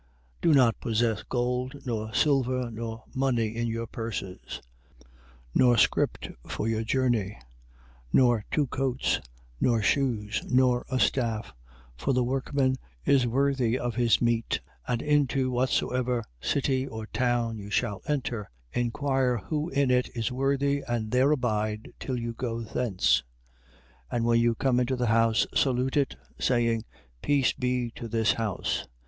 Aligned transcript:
10:9. 0.41 0.41
Do 0.41 0.53
not 0.55 0.79
possess 0.79 1.21
gold, 1.21 1.85
nor 1.85 2.11
silver, 2.11 2.71
nor 2.71 3.03
money 3.13 3.49
in 3.55 3.67
your 3.67 3.85
purses: 3.85 4.59
10:10. 4.99 5.05
Nor 5.53 5.77
scrip 5.77 6.17
for 6.49 6.67
your 6.67 6.83
journey, 6.83 7.37
nor 8.11 8.43
two 8.49 8.65
coats, 8.65 9.19
nor 9.59 9.79
shoes, 9.83 10.41
nor 10.49 10.87
a 10.89 10.99
staff; 10.99 11.53
for 11.95 12.13
the 12.13 12.23
workman 12.23 12.77
is 13.05 13.27
worthy 13.27 13.77
of 13.77 13.93
his 13.93 14.19
meat. 14.19 14.59
10:11. 14.87 14.93
And 14.93 15.01
into 15.03 15.51
whatsoever 15.51 16.23
city 16.41 16.87
or 16.87 17.05
town 17.05 17.59
you 17.59 17.69
shall 17.69 18.01
enter, 18.07 18.49
inquire 18.73 19.37
who 19.37 19.69
in 19.69 19.91
it 19.91 20.09
is 20.15 20.31
worthy, 20.31 20.83
and 20.87 21.11
there 21.11 21.29
abide 21.29 21.93
till 21.99 22.19
you 22.19 22.33
go 22.33 22.61
thence. 22.61 23.21
10:12. 24.09 24.17
And 24.17 24.25
when 24.25 24.39
you 24.39 24.55
come 24.55 24.79
into 24.79 24.95
the 24.95 25.05
house, 25.13 25.45
salute 25.53 25.95
it, 25.95 26.15
saying: 26.39 26.85
Peace 27.21 27.53
be 27.53 27.91
to 27.97 28.07
this 28.07 28.31
house. 28.33 28.87